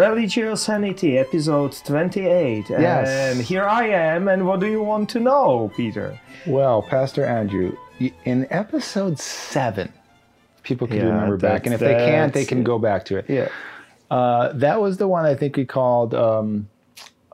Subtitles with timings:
[0.00, 2.70] Religiosanity, episode 28.
[2.70, 3.06] Yes.
[3.06, 6.18] And here I am, and what do you want to know, Peter?
[6.46, 7.76] Well, Pastor Andrew,
[8.24, 9.92] in episode seven,
[10.62, 13.26] people can Yeah, remember back, and if they can't, they can go back to it.
[13.28, 13.48] Yeah.
[14.10, 16.70] Uh, that was the one I think we called um,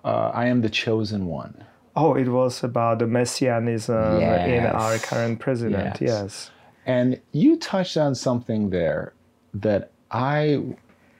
[0.04, 1.64] uh, "I Am the Chosen One."
[1.95, 6.01] Oh, it was about the messianism in our current president.
[6.01, 6.10] Yes.
[6.10, 6.51] Yes.
[6.84, 9.12] And you touched on something there
[9.54, 10.64] that I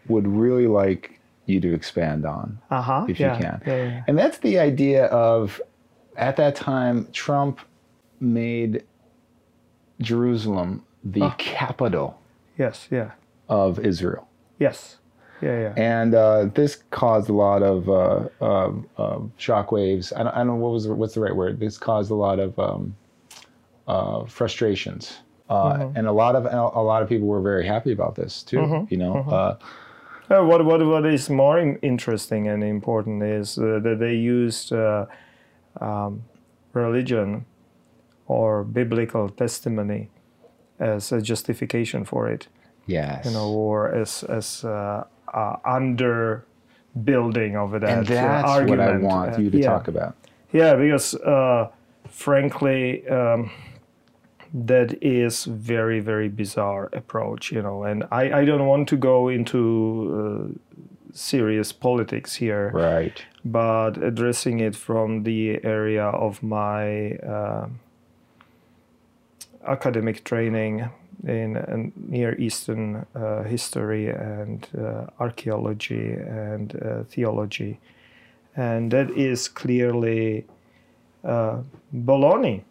[0.09, 3.07] would really like you to expand on, Uh huh.
[3.09, 3.35] if yeah.
[3.37, 3.63] you can.
[3.67, 4.03] Yeah, yeah.
[4.07, 5.61] And that's the idea of,
[6.17, 7.61] at that time, Trump
[8.21, 8.83] made
[10.01, 12.21] Jerusalem the capital
[12.59, 12.89] Yes.
[12.91, 13.11] Yeah.
[13.49, 14.27] of Israel.
[14.59, 14.97] Yes.
[15.43, 15.61] Yeah.
[15.61, 15.75] Yeah.
[15.77, 20.11] and uh, this caused a lot of uh, uh, uh, shockwaves.
[20.17, 21.61] I don't, I don't know what was the, what's the right word.
[21.61, 22.97] This caused a lot of um,
[23.87, 25.19] uh, frustrations,
[25.51, 25.97] uh, Mm-hmm.
[25.99, 28.87] and a lot of a lot of people were very happy about this too.
[28.91, 29.63] You know, Mm-hmm.
[30.31, 35.07] Uh, what, what, what is more interesting and important is uh, that they used uh,
[35.81, 36.25] um,
[36.73, 37.45] religion
[38.27, 40.11] or biblical testimony
[40.79, 42.49] as a justification for it,
[42.87, 46.45] yes, you know, or as, as uh, uh, under
[47.05, 49.03] building of that and uh, that's argument.
[49.03, 49.67] what I want you to yeah.
[49.67, 50.17] talk about.
[50.53, 51.69] Yeah, because uh,
[52.09, 53.51] frankly, um,
[54.55, 57.85] that is very very bizarre approach, you know.
[57.85, 59.59] And I, I don't want to go into
[60.13, 60.77] uh,
[61.13, 63.25] serious politics here, Right.
[63.45, 67.69] but addressing it from the area of my uh,
[69.67, 70.89] academic training
[71.25, 77.79] in, in Near Eastern uh, history and uh, archaeology and uh, theology,
[78.55, 80.45] and that is clearly
[81.25, 81.63] uh,
[81.95, 82.63] baloney.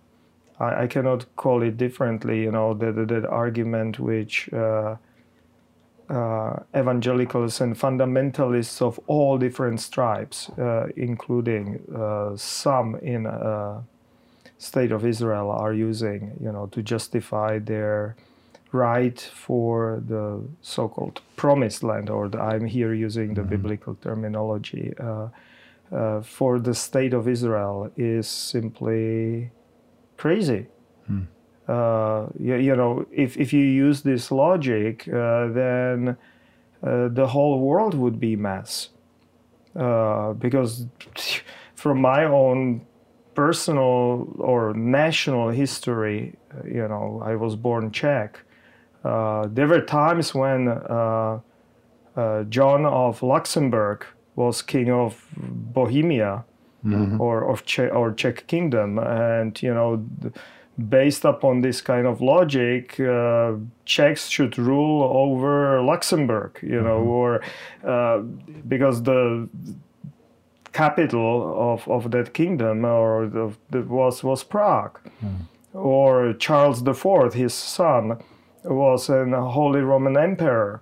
[0.60, 2.44] I, I cannot call it differently.
[2.44, 4.52] You know that that, argument which.
[4.54, 4.96] Uh,
[6.10, 13.82] uh, evangelicals and fundamentalists of all different stripes, uh, including uh, some in uh,
[14.58, 18.16] state of Israel, are using, you know, to justify their
[18.72, 24.94] right for the so-called promised land, or the, I'm here using the biblical terminology.
[25.00, 25.30] Uh,
[25.92, 29.52] uh, for the state of Israel is simply
[30.18, 30.68] crazy
[31.68, 36.18] uh, you, you know, if, if you use this logic, uh, then
[36.84, 38.90] uh, the whole world would be mess.
[39.76, 40.86] Uh, because
[41.76, 42.86] from my own
[43.34, 48.40] personal or national history, uh, you know, I was born Czech.
[49.04, 51.40] Uh, there were times when uh,
[52.16, 54.06] uh, John of Luxembourg
[54.36, 56.44] was king of Bohemia
[57.20, 60.04] or of che- or Czech Kingdom, and you know,
[60.78, 63.54] based upon this kind of logic, uh,
[63.86, 67.42] Czechs should rule over Luxembourg, you know, or
[67.84, 68.20] uh,
[68.68, 69.48] because the
[70.74, 75.00] capital of, of that kingdom or of the, was was Prague,
[75.74, 78.18] or Charles IV, his son,
[78.64, 80.82] was an Holy Roman Emperor,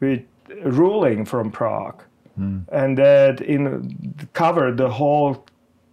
[0.00, 0.22] with
[0.64, 2.02] ruling from Prague,
[2.72, 5.44] and that in covered the whole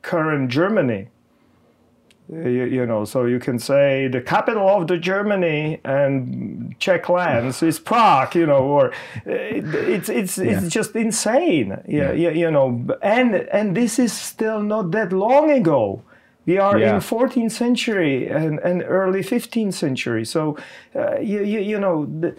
[0.02, 1.08] current Germany.
[2.28, 7.62] You, you know, so you can say the capital of the Germany and Czech lands
[7.62, 8.92] is Prague, you know, or
[9.26, 10.58] it, it's it's Yeah.
[10.58, 11.78] it's just insane.
[11.88, 12.32] Yeah, Yeah.
[12.32, 16.02] you, know, and and this is still not that long ago.
[16.48, 16.96] We are Yeah.
[16.96, 20.26] in 14th century and, and early 15th century.
[20.26, 20.58] So,
[20.96, 22.36] uh, you, you, you know, the,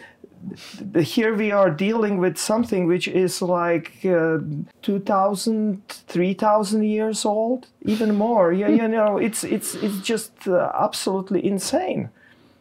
[1.00, 4.38] here we are dealing with something which is like uh,
[4.82, 8.52] 2,000, 3,000 years old, even more.
[8.52, 12.10] Yeah, you know, it's, it's, it's just uh, absolutely insane.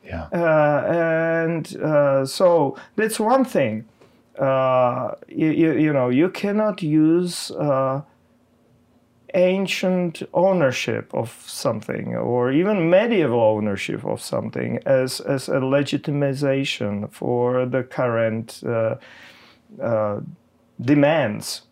[0.04, 0.28] Yeah.
[0.32, 3.86] Uh, and uh, so that's one thing.
[4.38, 8.02] Uh, you, you, you know, you cannot use uh,
[9.36, 17.66] ancient ownership of something or even medieval ownership of something as, as a legitimization for
[17.66, 18.96] the current uh,
[19.82, 20.20] uh,
[20.82, 21.64] demands.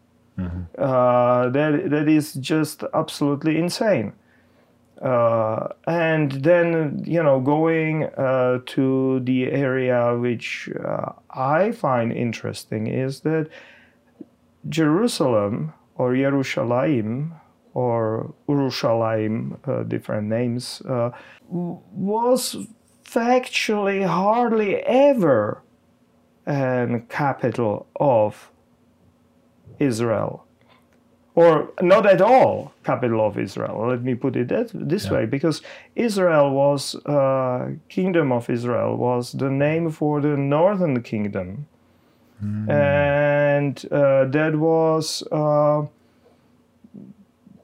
[0.78, 4.14] Uh, that, that is just absolutely insane.
[5.02, 12.88] Uh, and then, you know, going uh, to the area which uh, I find interesting
[12.88, 13.50] is that
[14.70, 17.34] Jerusalem or Yerushalayim
[17.74, 21.12] or Urushalayim, uh, different names, uh,
[21.50, 22.56] was
[23.04, 25.62] factually hardly ever
[26.46, 28.52] a capital of
[29.80, 30.46] Israel.
[31.36, 33.88] Or not at all capital of Israel.
[33.88, 35.64] Let me put it that, this way, because
[35.96, 41.66] Israel was uh, kingdom of Israel was the name for the northern kingdom,
[42.70, 45.86] and uh, that was, uh,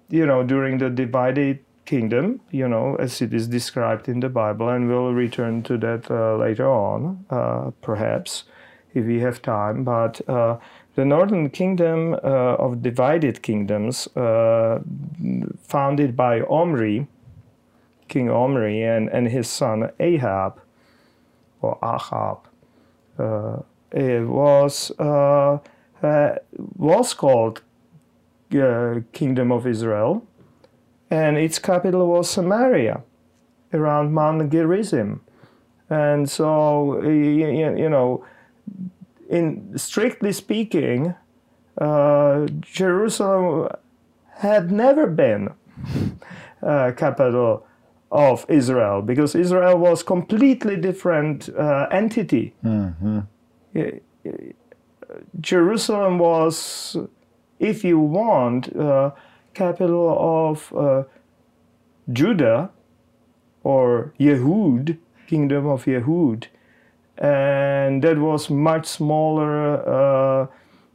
[0.09, 4.69] you know, during the divided kingdom, you know, as it is described in the Bible,
[4.69, 8.43] and we'll return to that uh, later on, uh, perhaps,
[8.93, 9.83] if we have time.
[9.83, 10.57] But uh,
[10.95, 12.17] the northern kingdom uh,
[12.57, 14.07] of divided kingdoms,
[15.63, 17.07] founded by Omri,
[18.07, 20.61] King Omri, and, and his son Ahab,
[21.61, 22.39] or Ahab,
[23.91, 25.57] it was uh,
[26.03, 26.35] uh,
[26.77, 27.61] was called
[28.55, 30.25] uh, Kingdom of Israel,
[31.09, 33.01] and its capital was Samaria,
[33.73, 35.21] around Mount Gerizim,
[35.89, 38.25] and so you, know,
[39.29, 41.15] in strictly speaking,
[41.77, 43.69] uh, Jerusalem
[44.37, 45.49] had never been
[46.63, 47.65] uh, capital
[48.11, 52.53] of Israel because Israel was completely different uh, entity.
[52.63, 53.19] Mm-hmm.
[55.39, 56.97] Jerusalem was,
[57.59, 59.11] if you want, uh,
[59.53, 61.03] capital of uh,
[62.11, 62.71] Judah
[63.63, 64.97] or Yehud,
[65.27, 66.45] kingdom of Yehud,
[67.17, 70.47] and that was much smaller uh,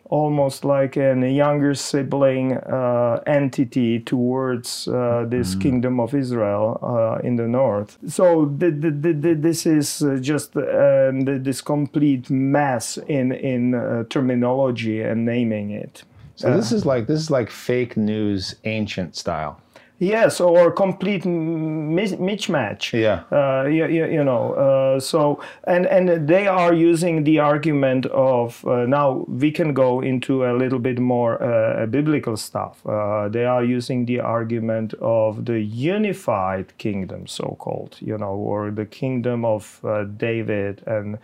[0.07, 5.61] almost like a younger sibling uh, entity towards uh, this mm.
[5.61, 7.99] kingdom of Israel uh, in the north.
[8.07, 15.01] So the, the, the, this is just uh, this complete mess in in uh, terminology
[15.01, 16.05] and naming it.
[16.37, 19.61] So this is like this is like fake news, ancient style.
[20.01, 22.93] Yes, or complete mismatch.
[22.93, 23.23] Yeah.
[23.31, 28.67] Uh, you, you, you, know, uh, so, and, and they are using the argument of,
[28.67, 32.85] uh, now we can go into a little bit more uh, biblical stuff.
[32.85, 38.73] Uh, they are using the argument of the unified kingdom, so called, you know, or
[38.73, 41.19] the kingdom of uh, David and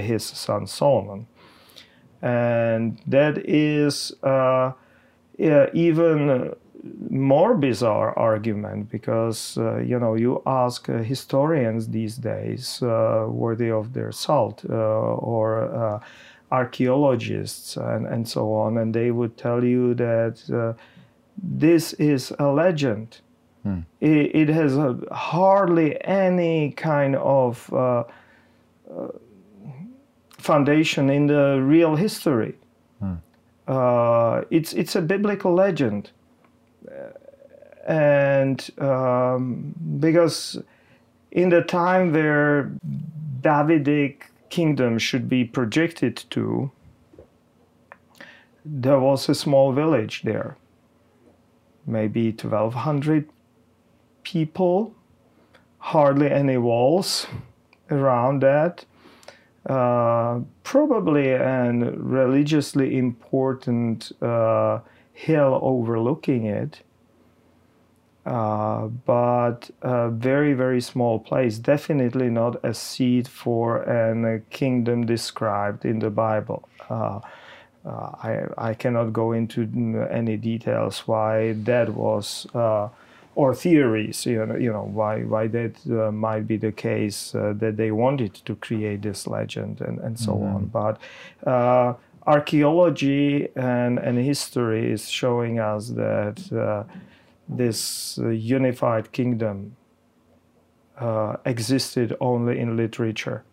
[0.00, 1.26] his son Solomon.
[2.22, 6.54] And that is yeah, even
[7.10, 13.70] more bizarre argument because uh, you know you ask uh, historians these days uh, worthy
[13.70, 16.00] of their salt uh, or uh,
[16.50, 20.72] archaeologists and, and so on and they would tell you that uh,
[21.40, 23.20] this is a legend
[23.62, 23.80] hmm.
[24.00, 24.76] it, it, has
[25.12, 27.72] hardly any kind of
[30.42, 32.54] foundation in the real history
[32.98, 33.14] hmm.
[34.50, 36.10] it's it's a biblical legend
[37.86, 40.58] and um, because
[41.30, 42.70] in the time where
[43.40, 46.70] Davidic kingdom should be projected to,
[48.64, 50.56] there was a small village there,
[51.86, 53.28] maybe 1,200
[54.22, 54.94] people,
[55.78, 57.26] hardly any walls
[57.90, 58.84] around that.
[59.66, 64.80] Uh, probably a religiously important uh,
[65.12, 66.80] hill overlooking it.
[68.24, 73.82] Uh, but a very very small place definitely not a seat for
[74.24, 76.68] a kingdom described in the bible.
[76.88, 77.18] Uh,
[77.84, 79.62] uh, I, I cannot go into
[80.08, 82.46] any details why that was
[83.34, 87.74] or theories you know, you know why why that uh, might be the case that
[87.76, 90.54] they wanted to create this legend and, and so mm-hmm.
[90.54, 96.86] on but archaeology and, and history is showing us that
[97.48, 99.76] this uh, unified kingdom
[100.98, 103.44] uh, existed only in literature,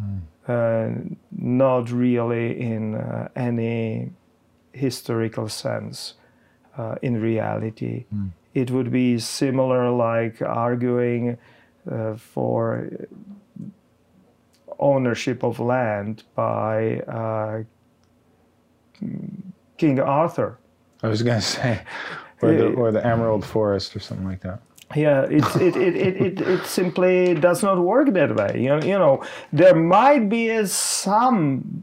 [0.00, 1.16] mm.
[1.32, 4.10] not really in uh, any
[4.72, 6.14] historical sense.
[6.76, 8.30] Uh, in reality, mm.
[8.56, 11.36] It would be similar, like arguing
[11.90, 12.90] uh, for
[14.78, 17.66] ownership of land by
[19.76, 20.58] King Arthur.
[21.02, 21.82] I was going to say,
[22.40, 24.62] or the, or the Emerald Forest or something like that.
[24.94, 28.62] Yeah, it, it, it, it, it, simply does not work that way.
[28.62, 31.82] You know, you know there might be some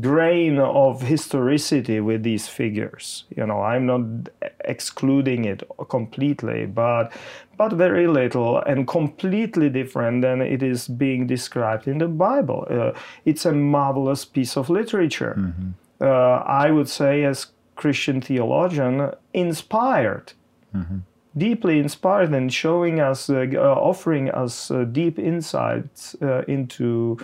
[0.00, 3.24] grain of historicity with these figures.
[3.36, 4.28] You know, I'm not
[4.64, 7.12] excluding it completely, but
[7.56, 12.66] but very little and completely different than it is being described in the Bible.
[12.68, 12.92] Uh,
[13.24, 15.34] it's a marvelous piece of literature.
[15.38, 15.70] Mm-hmm.
[16.00, 20.34] Uh, I would say, as Christian theologian inspired,
[20.74, 20.98] mm-hmm.
[21.36, 27.18] deeply inspired, and showing us, uh, uh, offering us uh, deep insights uh, into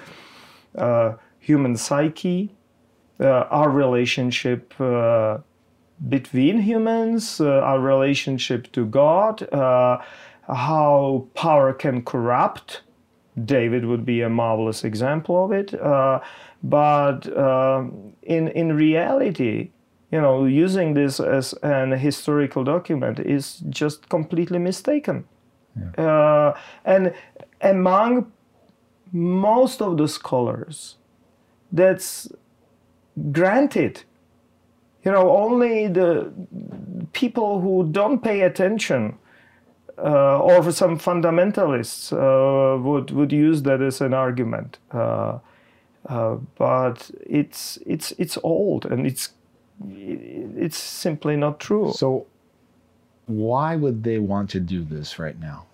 [0.78, 1.12] uh,
[1.43, 2.55] human psyche,
[3.21, 4.75] uh, our relationship
[6.09, 9.47] between humans, our relationship to God,
[10.49, 12.83] how power can corrupt
[13.45, 15.75] David would be a marvelous example of it.
[15.75, 16.21] Uh,
[16.63, 17.85] but uh,
[18.23, 19.71] in in reality,
[20.11, 25.25] you know, using this as an historical document is just completely mistaken.
[25.77, 26.05] Yeah.
[26.05, 27.15] Uh, and
[27.63, 28.31] among
[29.13, 30.97] most of the scholars,
[31.73, 32.29] that's
[33.33, 34.05] granted.
[35.05, 36.33] You know, only the
[37.12, 39.19] people who don't pay attention
[39.99, 44.79] uh, or some fundamentalists uh, would would use that as an argument.
[44.93, 45.38] Uh,
[46.09, 49.31] uh but it's it's it's old and it's
[49.87, 51.93] it's simply not true.
[51.93, 52.26] So,
[53.26, 55.67] why would they want to do this right now?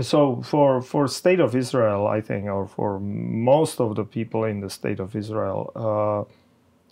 [0.00, 4.60] So, for for state of Israel, I think, or for most of the people in
[4.60, 6.30] the state of Israel, uh,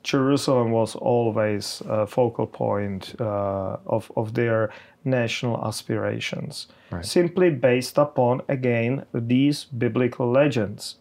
[0.03, 4.71] Jerusalem was always a focal point uh, of of their
[5.05, 7.05] national aspirations, right.
[7.05, 10.97] simply based upon again these biblical legends.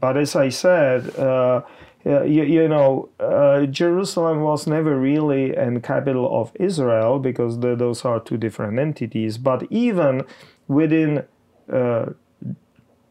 [0.00, 1.16] But as I said.
[1.16, 1.62] Uh,
[2.04, 8.04] you, you, know, uh, Jerusalem was never really a capital of Israel because the, those
[8.04, 9.38] are two different entities.
[9.38, 10.22] But even
[10.66, 11.24] within
[11.72, 12.06] uh,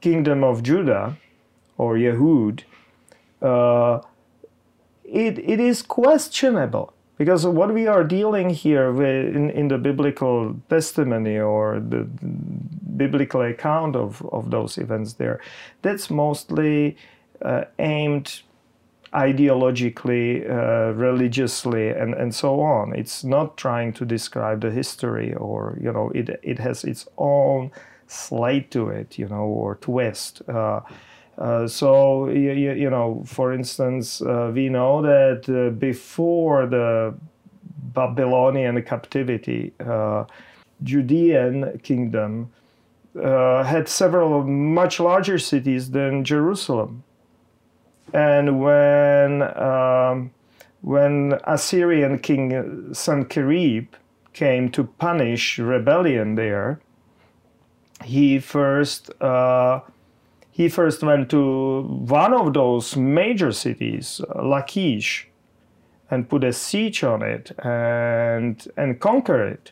[0.02, 1.18] Kingdom of Judah
[1.78, 2.64] or Yehud,
[3.42, 4.02] uh,
[5.06, 10.56] it, it is questionable because what we are dealing here with in, in the biblical
[10.70, 12.08] testimony or the
[12.98, 15.40] biblical account of, of those events there,
[15.82, 16.98] that's mostly
[17.42, 18.42] uh, aimed
[19.14, 22.96] ideologically, uh, religiously, and, and so on.
[22.96, 27.72] It's not trying to describe the history or, you know, it, it has its own
[28.08, 30.42] slate to it, you know, or twist.
[30.48, 30.82] Uh,
[31.38, 37.14] uh, so, you, you, know, for instance, uh, we know that uh, before the
[37.94, 40.26] Babylonian captivity, uh,
[40.84, 42.52] Judean kingdom
[43.14, 47.04] had several much larger cities than Jerusalem.
[48.14, 50.32] And when um,
[50.82, 53.94] when Assyrian king Sennacherib
[54.34, 56.80] came to punish rebellion there,
[58.04, 59.82] he first uh,
[60.52, 65.30] he first went to one of those major cities, Lachish,
[66.10, 69.72] and put a siege on it and and conquer it.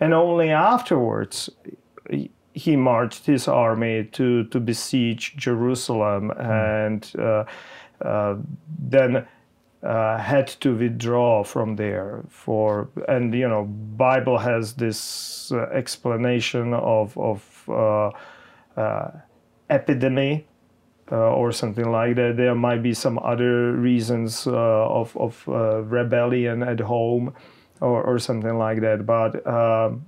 [0.00, 1.50] And only afterwards
[2.54, 6.40] he marched his army to, to besiege Jerusalem hmm.
[6.40, 7.44] and uh,
[8.00, 8.36] uh,
[8.78, 9.26] then
[9.82, 16.72] uh, had to withdraw from there for and you know Bible has this uh, explanation
[16.72, 18.10] of of uh,
[18.80, 19.10] uh,
[19.68, 20.46] epidemic
[21.10, 22.36] or something like that.
[22.38, 27.34] There might be some other reasons of of rebellion at home
[27.82, 29.46] or, or something like that, but.
[29.46, 30.06] Um,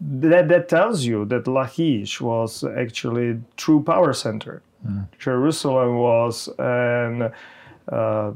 [0.00, 4.62] that, that tells you that Lachish was actually a true power center.
[4.86, 5.06] Mm.
[5.18, 7.32] Jerusalem was an
[7.88, 8.32] uh,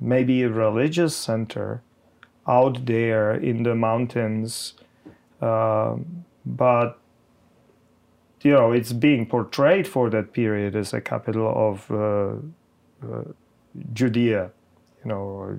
[0.00, 1.82] maybe a religious center
[2.48, 4.74] out there in the mountains,
[5.40, 5.94] uh,
[6.44, 6.98] but
[8.40, 13.22] you know it's being portrayed for that period as a capital of uh, uh
[13.94, 14.50] Judea,
[15.04, 15.58] you know,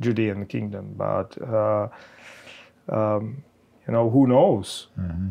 [0.00, 1.40] Judean kingdom, but.
[1.42, 1.88] Uh,
[2.88, 3.44] um,
[3.90, 4.86] you know, who knows?
[4.96, 5.30] Mm-hmm.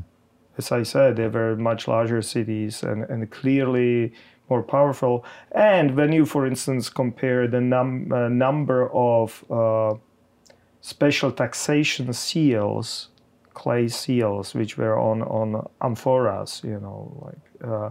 [0.58, 4.12] As I said, they were much larger cities and, and clearly
[4.50, 5.24] more powerful.
[5.54, 9.94] And when you, for instance, compare the num- uh, number of uh,
[10.82, 13.08] special taxation seals,
[13.54, 17.89] clay seals, which were on, on amphoras, you know, like uh,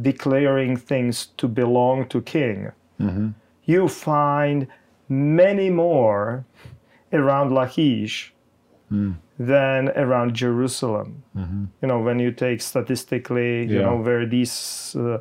[0.00, 3.30] declaring things to belong to king, mm-hmm.
[3.64, 4.68] you find
[5.08, 6.44] many more
[7.12, 8.32] around Lachish
[8.92, 9.16] mm.
[9.38, 11.22] than around Jerusalem.
[11.36, 11.64] Mm-hmm.
[11.80, 13.82] You know, when you take statistically, you yeah.
[13.82, 15.18] know, where these uh,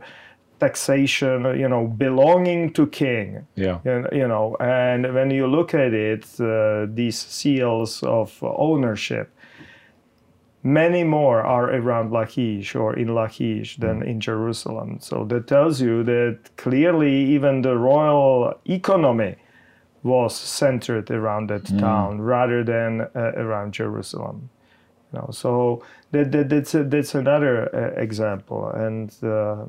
[0.60, 3.48] taxation, you know, belonging to king.
[3.56, 3.80] Yeah.
[4.12, 9.34] You know, and when you look at it, uh, these seals of ownership,
[10.64, 14.08] many more are around Lachish or in Lachish than mm.
[14.08, 15.00] in Jerusalem.
[15.00, 19.36] So that tells you that clearly even the royal economy
[20.04, 21.80] was centered around that mm.
[21.80, 24.50] town rather than uh, around Jerusalem.
[25.14, 29.66] You know, so that, that that's a, that's another uh, example, and uh,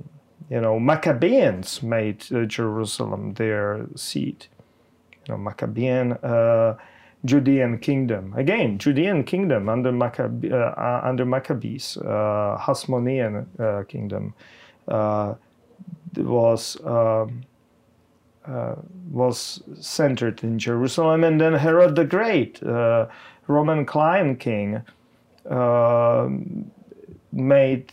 [0.49, 4.49] you know Maccabeans made uh, Jerusalem their seat.
[5.27, 6.12] You know, Maccabean.
[6.12, 6.77] Uh,
[7.25, 13.47] Judean kingdom again, Judean kingdom under Maccabe, uh, under Maccabees, Hasmonean
[13.87, 14.35] kingdom
[16.17, 17.45] was um,
[18.46, 18.75] uh,
[19.11, 23.06] was centered in Jerusalem, and then Herod the Great, uh,
[23.46, 24.82] Roman client king,
[25.49, 26.28] uh,
[27.32, 27.92] made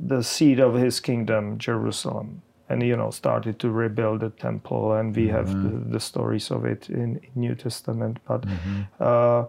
[0.00, 2.42] the seat of his kingdom Jerusalem.
[2.68, 4.94] And you know started to rebuild the temple.
[4.94, 8.18] And we have the, the, stories of it in, in New Testament.
[8.26, 8.44] But
[8.98, 9.44] uh,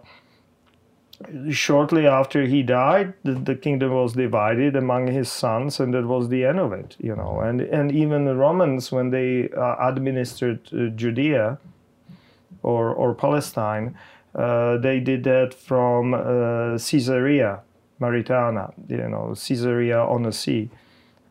[1.50, 6.28] shortly after he died the, the, kingdom was divided among his sons and that was
[6.28, 10.60] the end of it you know and and even the Romans when they uh, administered
[10.72, 11.58] uh, Judea
[12.62, 13.96] or or Palestine
[14.34, 17.62] uh, they did that from uh, Caesarea
[17.98, 20.70] Maritima, you know, Caesarea on the sea,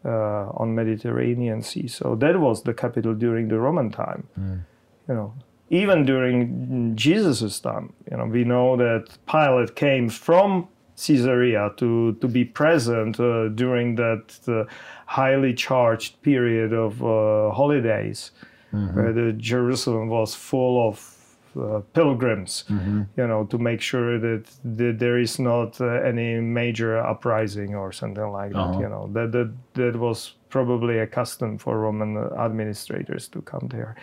[0.04, 1.88] uh, on Mediterranean Sea.
[1.88, 4.27] So that was the capital during the Roman time.
[4.39, 4.62] Mm.
[5.08, 5.34] You know,
[5.69, 12.27] even during Jesus' time, you know, we know that Pilate came from Caesarea to to
[12.27, 14.63] be present uh, during that uh,
[15.07, 18.31] highly charged period of uh, holidays,
[18.72, 18.95] mm-hmm.
[18.95, 21.15] where the Jerusalem was full of
[21.60, 23.03] uh, pilgrims, mm-hmm.
[23.17, 27.91] you know, to make sure that, that there is not uh, any major uprising or
[27.91, 28.72] something like uh-huh.
[28.72, 28.79] that.
[28.79, 32.12] You know, that, that that was probably a custom for Roman
[32.47, 33.93] administrators to come there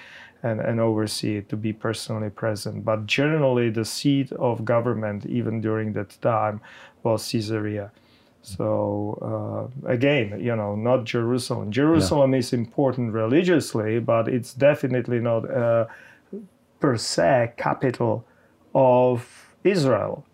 [0.42, 2.84] and, and oversee it, to be personally present.
[2.84, 6.60] But generally, the seat of government, even during that time,
[7.02, 7.90] was Caesarea.
[8.42, 8.68] So
[9.30, 9.64] uh,
[9.96, 11.70] again, you know, not Jerusalem.
[11.70, 12.40] Jerusalem yeah.
[12.40, 15.42] is important religiously, but it's definitely not.
[15.50, 15.86] Uh,
[16.82, 18.24] per se capital
[18.74, 19.18] of
[19.64, 20.24] Israel.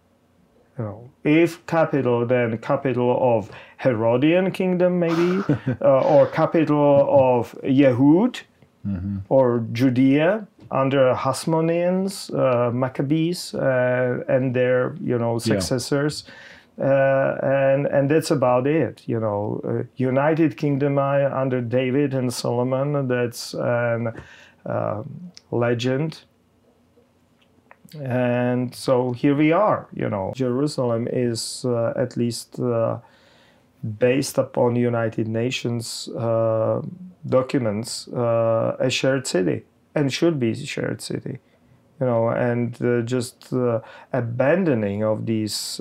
[0.78, 3.50] You know, if capital, then capital of
[3.82, 5.42] Herodian kingdom, maybe,
[5.82, 8.42] uh, or capital of Yehud
[8.86, 9.18] mm-hmm.
[9.28, 16.24] or Judea under Hasmoneans, uh, Maccabees, uh, and their you know successors.
[16.26, 16.34] Yeah.
[16.80, 19.02] Uh, and and that's about it.
[19.06, 23.08] You know, uh, United Kingdom under David and Solomon.
[23.08, 24.12] That's an
[24.66, 26.22] um, legend
[28.00, 32.98] and so here we are you know jerusalem is uh, at least uh,
[33.98, 36.80] based upon united nations uh,
[37.26, 39.64] documents uh, a shared city
[39.94, 41.38] and should be a shared city
[42.00, 43.80] you know and uh, just uh,
[44.12, 45.80] abandoning of these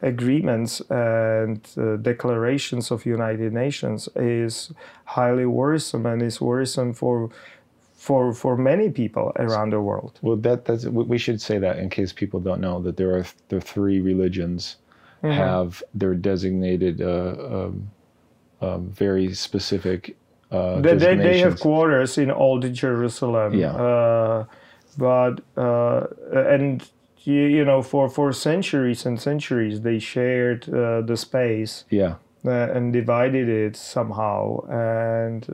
[0.00, 1.60] agreements and
[2.02, 4.72] declarations of united nations is
[5.04, 7.28] highly worrisome and is worrisome for
[7.98, 10.18] for for many people around the world.
[10.22, 13.26] Well, that that's we should say that in case people don't know that there are
[13.48, 14.76] the three religions
[15.22, 15.30] mm-hmm.
[15.30, 17.90] have their designated uh, um,
[18.60, 20.16] um, very specific.
[20.50, 23.54] Uh, they, they, they have quarters in old Jerusalem.
[23.54, 23.72] Yeah.
[23.72, 24.44] Uh,
[24.96, 26.88] but uh, and
[27.22, 31.84] you, you, know for for centuries and centuries they shared uh, the space.
[31.90, 32.16] Yeah.
[32.44, 35.44] Uh, and divided it somehow and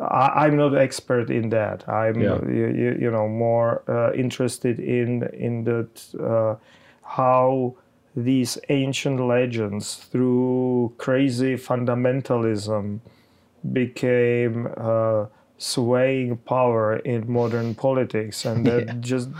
[0.00, 1.88] I, am not expert in that.
[1.88, 2.38] I'm yeah.
[2.46, 6.56] you, you, know more uh, interested in in that uh,
[7.02, 7.76] how
[8.16, 13.00] these ancient legends through crazy fundamentalism
[13.72, 15.26] became uh,
[15.58, 18.94] swaying power in modern politics, and that yeah.
[19.00, 19.30] just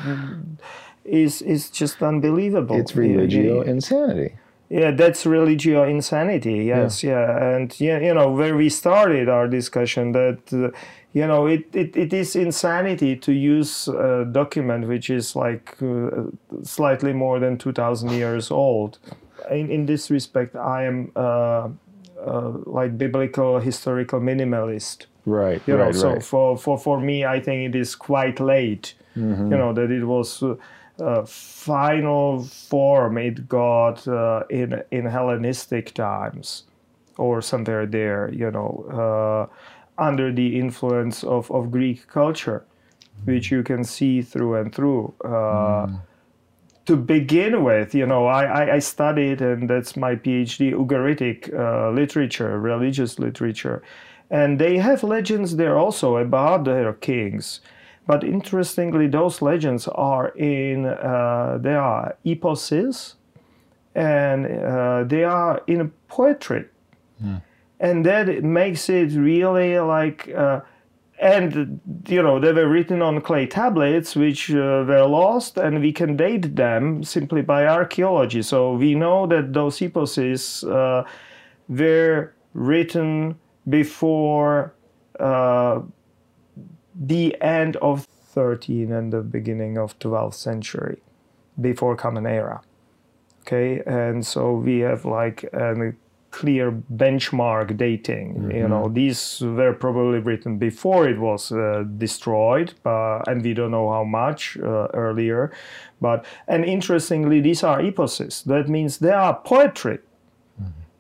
[1.04, 2.76] is is just unbelievable.
[2.76, 4.36] It's religio insanity.
[4.70, 6.64] Yeah, that's religio insanity.
[6.64, 7.10] Yes, yeah.
[7.10, 7.54] yeah.
[7.54, 10.76] and yeah, you know where we started our discussion that uh,
[11.14, 16.24] you know it, it, it is insanity to use a document which is like uh,
[16.62, 18.98] slightly more than two thousand years old.
[19.50, 21.68] In in this respect, I am uh,
[22.26, 25.06] uh like biblical historical minimalist.
[25.26, 25.62] Right.
[25.66, 28.94] You right, know, so for, for for me, I think it is quite late.
[29.16, 29.52] Mm-hmm.
[29.52, 36.64] You know that it was uh, final form it got uh, in in Hellenistic times
[37.16, 39.54] or somewhere there, you know, uh,
[39.98, 42.64] under the influence of, of Greek culture,
[43.24, 45.14] which you can see through and through.
[45.20, 46.00] Mm.
[46.86, 52.60] To begin with, you know, I, I, studied, and that's my PhD, Ugaritic uh, literature,
[52.60, 53.82] religious literature.
[54.30, 57.60] And they have legends there also about their kings.
[58.06, 63.14] But interestingly, those legends are in uh, they are eposes,
[63.94, 66.66] and uh, they are in poetry,
[67.22, 67.40] mm.
[67.84, 70.28] And that makes it really like.
[70.34, 70.60] Uh,
[71.20, 75.92] and you know they were written on clay tablets which uh, were lost and we
[75.92, 81.04] can date them simply by archaeology so we know that those eposes uh,
[81.68, 84.74] were written before
[85.20, 85.80] uh,
[86.96, 91.00] the end of 13 and the beginning of 12th century
[91.60, 92.60] before common era
[93.42, 95.94] okay and so we have like a
[96.38, 98.50] clear benchmark dating mm-hmm.
[98.50, 103.70] you know these were probably written before it was uh, destroyed uh, and we don't
[103.70, 105.52] know how much uh, earlier
[106.00, 109.98] but and interestingly these are eposes that means they are poetry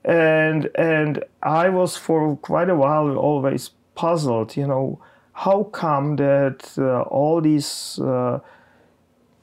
[0.04, 4.56] and and I was for quite a while always puzzled.
[4.56, 4.98] You know,
[5.32, 8.40] how come that uh, all these uh,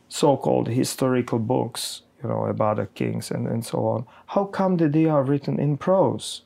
[0.08, 4.91] so-called historical books, you know, about the kings and, and so on, how come that
[4.93, 6.43] they are written in prose?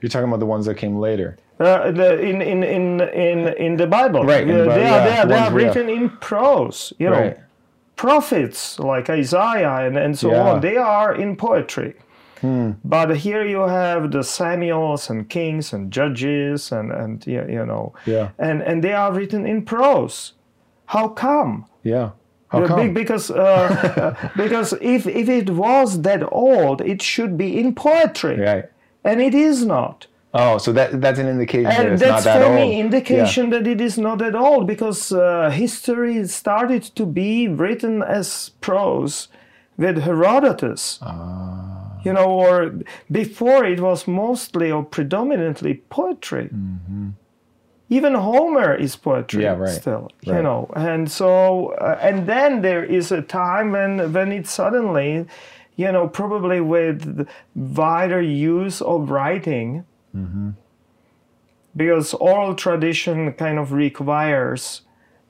[0.00, 1.36] You're talking about the ones that came later.
[1.58, 4.24] Uh, the, in, in, in, in, in the Bible.
[4.24, 6.92] Right, in the Bible, they yeah, are, they are, they are written in prose.
[6.98, 7.38] You know, Right.
[7.96, 10.52] prophets like Isaiah and, and so Yeah.
[10.52, 11.94] on, they are in poetry.
[12.40, 12.70] Hmm.
[12.82, 18.30] But here you have the Samuels and kings and judges and, and you know, Yeah.
[18.38, 20.32] and, and they are written in prose.
[20.86, 21.66] How come?
[21.82, 22.10] Yeah.
[22.92, 28.64] Because uh, because if, if it was that old, it should be in poetry, Right.
[29.04, 30.06] and it is not.
[30.32, 32.54] Oh, so that that's an indication that it's that's not that for old.
[32.60, 38.02] me indication that it is not at all because uh, history started to be written
[38.02, 39.28] as prose
[39.76, 40.98] with Herodotus.
[41.02, 41.76] Ah.
[42.04, 42.72] You know, or
[43.10, 46.48] before it was mostly or predominantly poetry.
[47.92, 49.42] Even Homer is poetry.
[49.42, 50.70] Yeah, right, still, you know.
[50.76, 55.26] And so, uh, and then there is a time when when it suddenly,
[55.76, 60.50] you know, probably with wider use of writing, Mm-hmm.
[61.76, 64.82] because oral tradition kind of requires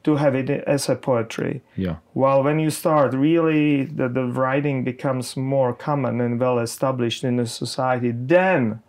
[0.02, 1.60] to have it as a poetry.
[1.76, 1.96] Yeah.
[2.14, 7.36] Well, when you start, really, the, the writing becomes more common and well established in
[7.36, 8.80] the society, then,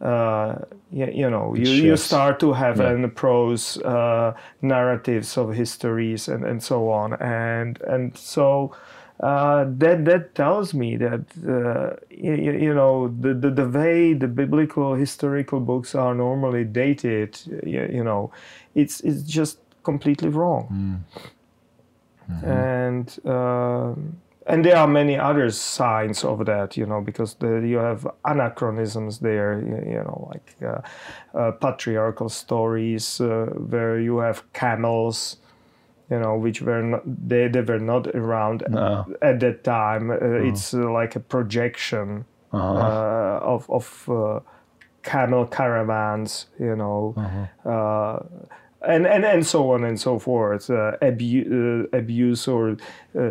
[0.00, 0.58] uh,
[0.92, 2.04] you, you know, you, you shifts.
[2.04, 2.90] start to have Yeah.
[2.90, 4.32] an prose uh,
[4.62, 7.14] narratives of histories and, and so on.
[7.14, 8.72] And, and so
[9.20, 14.28] uh, that, that tells me that, uh, you, you know, the, the, the way the
[14.28, 18.30] biblical historical books are normally dated, you, you know,
[18.74, 20.68] it's, it's just completely wrong
[22.42, 23.32] and um
[24.04, 24.27] and
[24.64, 29.60] there are many other signs of that, you know, because the, you have anachronisms there,
[29.60, 35.36] you, you know, like uh, uh, patriarchal stories uh, where you have camels,
[36.10, 39.04] you know, which were not they, they were not around No.
[39.20, 40.10] at that time.
[40.10, 42.78] Uh, It's uh, like a projection Uh-huh.
[42.80, 44.40] uh, of of uh,
[45.02, 47.14] camel caravans, you know,
[47.66, 48.18] uh,
[48.80, 50.70] and, and and so on and so forth.
[50.70, 51.44] Uh, abu-
[51.92, 52.76] uh, abuse or
[53.18, 53.30] uh,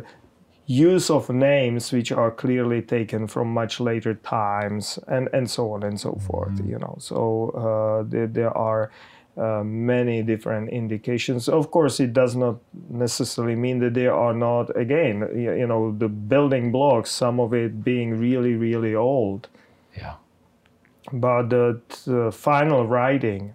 [0.67, 5.83] use of names which are clearly taken from much later times, and and so on
[5.83, 6.59] and so forth.
[6.65, 8.91] You know, so uh, there, there are.
[9.39, 11.47] Uh, many different indications.
[11.47, 12.55] Of course, it does not
[12.89, 17.53] necessarily mean that they are not, again, you, you know, the building blocks, some of
[17.53, 19.47] it being really, really old
[19.95, 20.15] Yeah.
[21.13, 23.53] but the, the final writing,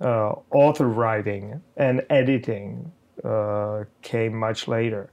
[0.00, 2.92] uh, author writing, and editing
[3.24, 5.10] uh, came much later.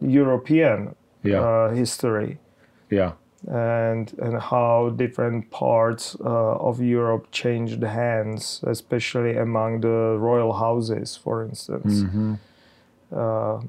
[0.00, 1.40] European Yeah.
[1.42, 2.38] uh, history
[2.90, 3.12] Yeah.
[3.48, 11.16] and and how different parts uh, of Europe changed hands, especially among the royal houses,
[11.16, 12.02] for instance.
[12.02, 12.34] Mm-hmm.
[13.12, 13.60] Uh,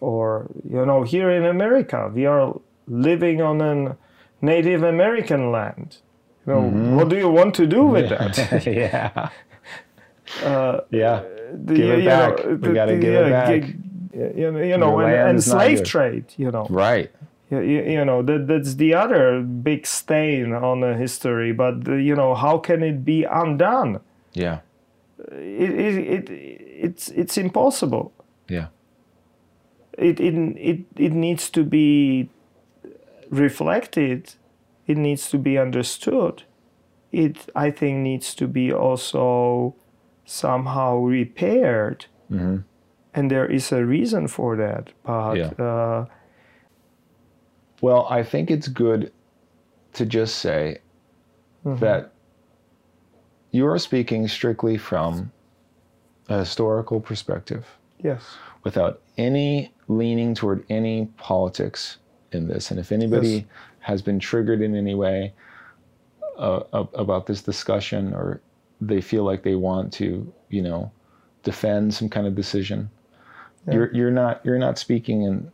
[0.00, 2.54] or you know, here in America, we are
[2.86, 3.96] living on a
[4.40, 5.96] Native American land.
[6.46, 6.96] You know, Mm-hmm.
[6.96, 8.66] what do you want to do with that?
[8.66, 9.28] yeah.
[10.44, 11.22] Uh, Yeah.
[11.66, 12.44] The- Give it you know, back.
[12.46, 13.62] We gotta the, give it back.
[13.62, 13.76] gi-
[14.40, 15.88] You know, you know Your and, and slave yours.
[15.88, 16.24] trade.
[16.36, 17.10] You know, Right.
[17.50, 21.52] you, you, you know that that's the other big stain on the history.
[21.52, 24.00] But you know, how can it be undone?
[24.32, 24.58] Yeah.
[25.32, 26.30] It, it, it
[26.86, 28.12] it's it's impossible.
[28.48, 28.66] Yeah.
[29.98, 30.34] It, it
[30.70, 32.28] it it needs to be
[33.30, 34.34] reflected.
[34.86, 36.42] It needs to be understood.
[37.12, 39.74] It I think needs to be also
[40.24, 42.06] somehow repaired.
[42.30, 42.56] Mm-hmm.
[43.16, 45.50] and there is a reason for that but Yeah.
[45.64, 46.06] uh,
[47.82, 49.12] Well, I think it's good
[49.92, 50.78] to just say
[51.64, 52.12] that
[53.50, 55.30] you are speaking strictly from
[56.28, 57.64] a historical perspective
[58.02, 58.22] yes
[58.64, 61.98] without any leaning toward any politics
[62.32, 62.70] in this.
[62.70, 63.44] And if anybody Yes.
[63.80, 65.34] has been triggered in any way
[66.38, 66.60] uh,
[66.94, 68.40] about this discussion or
[68.88, 70.90] they feel like they want to, you know,
[71.42, 72.90] defend some kind of decision,
[73.70, 75.50] You're you're not you're not speaking in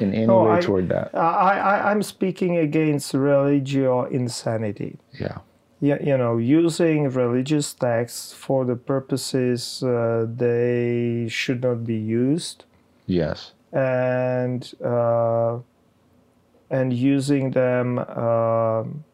[0.00, 1.10] in any No, way I- toward that.
[1.14, 4.98] I, I, I'm speaking against religio insanity.
[5.20, 5.38] Yeah.
[5.80, 12.64] Yeah, you know, using religious texts for the purposes uh, they should not be used,
[13.06, 13.52] Yes.
[13.72, 15.58] and uh,
[16.70, 19.04] and using them um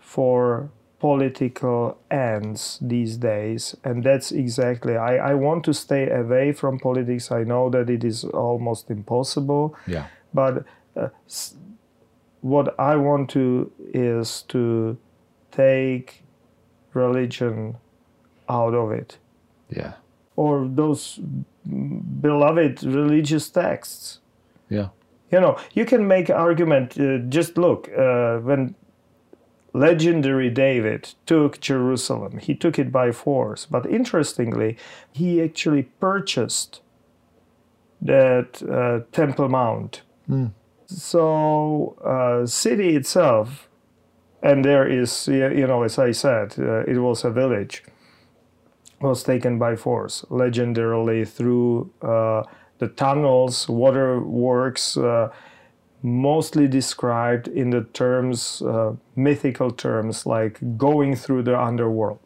[0.00, 6.78] for political ends these days and that's exactly I, I want to stay away from
[6.80, 10.06] politics i know that it is almost impossible Yeah.
[10.34, 10.64] but
[10.96, 11.08] uh,
[12.40, 14.96] what I want to is to
[15.50, 16.22] take
[16.94, 17.76] religion
[18.48, 19.18] out of it
[19.68, 19.92] Yeah.
[20.36, 21.20] or those
[22.20, 24.20] beloved religious texts.
[24.68, 24.88] Yeah.
[25.30, 26.98] You know, you can make argument.
[26.98, 28.74] Uh, just look uh, when
[29.72, 33.66] legendary David took Jerusalem, he took it by force.
[33.66, 34.76] But interestingly,
[35.12, 36.80] he actually purchased
[38.00, 40.02] that uh, Temple Mount.
[40.86, 43.68] So, uh, city itself,
[44.42, 47.82] and there is, you know, as I said, uh, it was a village,
[49.00, 52.44] was taken by force, legendarily through uh,
[52.78, 55.30] the tunnels, waterworks, uh,
[56.02, 62.20] mostly described in the terms, uh, mythical terms, like going through the underworld.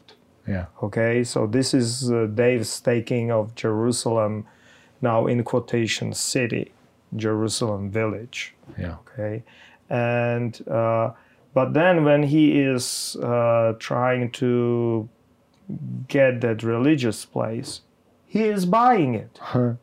[0.46, 0.66] Yeah.
[0.82, 4.46] Okay, so this is uh, Dave's taking of Jerusalem,
[5.00, 6.72] now in quotation, city,
[7.16, 8.96] Jerusalem village Yeah.
[9.02, 9.42] okay
[9.90, 11.10] and uh,
[11.54, 15.08] but then when he is uh, trying to
[16.08, 17.82] get that religious place
[18.26, 19.74] he is buying it Huh.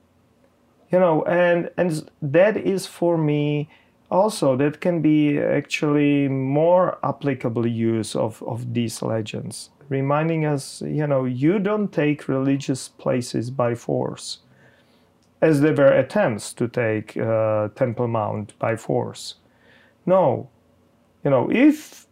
[0.92, 3.70] You know and and that is for me
[4.12, 11.06] also that can be actually more applicable use of of these legends reminding us you
[11.06, 14.40] know you don't take religious places by force
[15.42, 19.36] as there were attempts to take uh, temple mount by force.
[20.06, 20.50] No.
[21.24, 22.08] You know if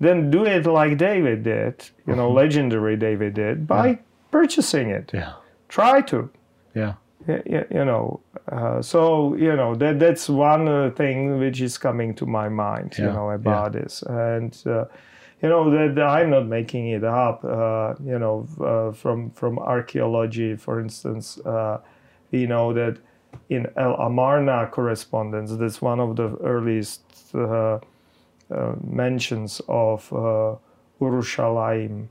[0.00, 3.98] then do it like david did you know legendary david did by
[4.30, 5.10] purchasing it.
[5.12, 5.34] Yeah.
[5.68, 6.30] try to.
[6.74, 6.94] Yeah.
[7.28, 12.26] You know uh, so you know that that's one uh, thing which is coming to
[12.26, 13.34] my mind you Yeah, know yeah.
[13.34, 14.84] about this and uh,
[15.42, 20.56] you know that i'm not making it up uh, you know uh, from from archaeology
[20.56, 21.78] for instance uh,
[22.30, 22.98] we know that
[23.48, 27.02] in el amarna correspondence that's one of the earliest
[27.34, 27.78] uh,
[28.50, 30.56] uh, mentions of uh,
[31.00, 32.08] Urushalayim uh,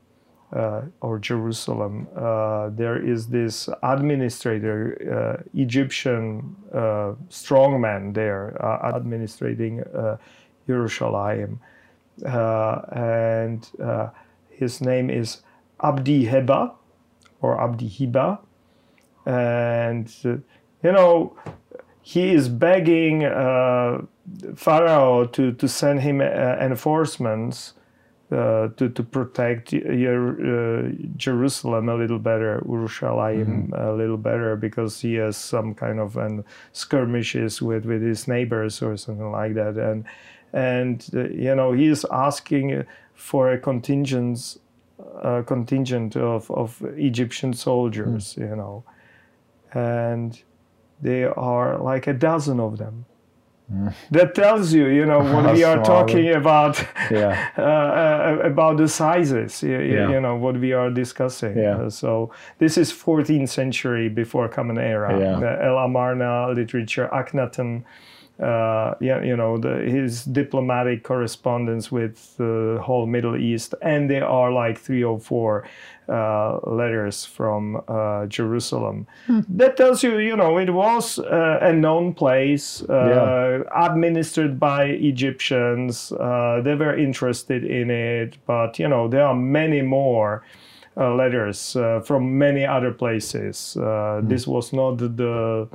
[1.02, 9.82] or Jerusalem, uh, there is this administrator, uh, Egyptian uh, strongman there, uh, administrating
[10.68, 11.60] uh.
[12.26, 14.10] Uh, and uh,
[14.50, 15.42] his name is
[15.82, 16.74] Abdi Heba
[17.42, 18.40] or Abdi Hiba.
[19.26, 20.30] And, uh,
[20.84, 21.36] you know,
[22.02, 24.02] he is begging uh,
[24.56, 26.24] Pharaoh to, to send him uh,
[26.60, 27.74] enforcements
[28.32, 35.02] uh, to, to protect Jer- uh, Jerusalem a little better, Urushalayim a little better, because
[35.02, 39.78] he has some kind of an skirmishes with, with his neighbors or something like that.
[39.78, 40.06] And,
[40.54, 44.58] and uh, you know, he is asking for a contingent,
[45.22, 48.84] uh, contingent of, of Egyptian soldiers, you know.
[49.74, 50.42] And
[51.02, 53.06] there are like a dozen of them.
[54.12, 56.78] That tells you, you know, when How we are talking about
[57.12, 57.50] Yeah.
[57.58, 60.10] uh, uh, about the sizes, you, Yeah.
[60.10, 61.58] you know, what we are discussing.
[61.58, 61.78] Yeah.
[61.78, 65.18] Uh, so this is 14th century before Common Era.
[65.20, 65.40] Yeah.
[65.40, 67.84] The El Amarna literature, Akhenaten,
[68.42, 74.26] uh, yeah, you know, the, his diplomatic correspondence with the whole Middle East, and there
[74.28, 75.68] are like three or four
[76.10, 79.06] uh, letters from uh, Jerusalem.
[79.58, 86.12] That tells you, you know, it was uh, a known place, uh, administered by Egyptians.
[86.12, 90.44] Uh, they were interested in it, but you know, there are many more.
[90.98, 93.78] Uh, letters uh, from many other places.
[93.78, 95.70] Uh, This was not the,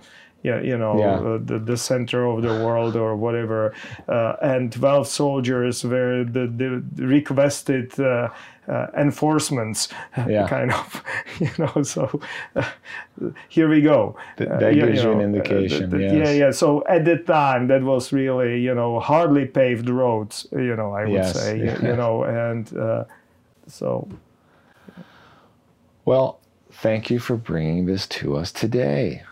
[0.47, 1.15] yeah, you know, Yeah.
[1.35, 3.73] uh, the, the center of the world or whatever.
[4.09, 8.29] Uh, and 12 soldiers were the, the requested uh,
[8.69, 9.89] uh, enforcements,
[10.29, 10.47] Yeah.
[10.49, 11.03] kind of,
[11.41, 11.83] you know.
[11.83, 12.03] So
[12.55, 12.63] uh,
[13.49, 14.17] here we go.
[14.37, 16.13] Th- that you- gives you know, indication, yes.
[16.13, 16.53] Yeah, yeah.
[16.53, 21.05] So at the time, that was really, you know, hardly paved roads, you know, I
[21.05, 23.05] would Yes, say, you know, and uh,
[23.67, 24.09] so
[26.05, 26.39] Well,
[26.83, 29.23] thank you for bringing this to us today.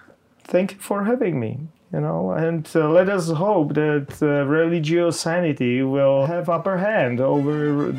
[0.54, 1.52] Thank you for having me
[1.92, 4.26] you know and uh, let us hope that uh,
[4.58, 7.56] religio sanity will have upper hand over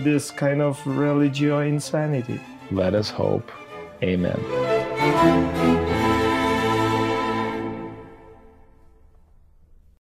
[0.08, 2.39] this kind of religio insanity
[2.72, 3.52] Let us hope.
[4.02, 4.39] Amen.